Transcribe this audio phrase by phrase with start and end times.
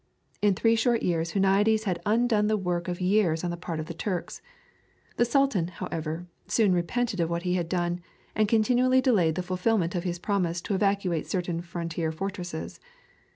[0.41, 3.85] In three short years Huniades had undone the work of years on the part of
[3.85, 4.41] the Turks.
[5.17, 8.01] The Sultan, however, soon repented of what he had done,
[8.33, 12.79] and continually delayed the fulfilment of his promise to evacuate certain frontier fortresses.